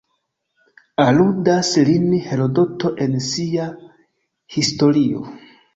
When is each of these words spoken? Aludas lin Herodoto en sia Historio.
Aludas 1.03 1.69
lin 1.91 2.09
Herodoto 2.31 2.93
en 3.07 3.15
sia 3.29 3.71
Historio. 4.59 5.29